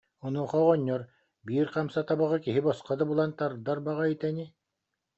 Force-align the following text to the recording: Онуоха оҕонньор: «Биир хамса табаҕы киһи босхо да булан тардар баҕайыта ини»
Онуоха 0.25 0.55
оҕонньор: 0.63 1.01
«Биир 1.45 1.67
хамса 1.73 2.01
табаҕы 2.09 2.37
киһи 2.45 2.59
босхо 2.67 2.93
да 2.99 3.03
булан 3.09 3.31
тардар 3.39 3.79
баҕайыта 3.85 4.27
ини» 4.31 4.45